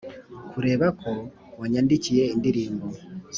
[0.51, 1.11] kuberako
[1.59, 2.87] wanyandikiye indirimbo.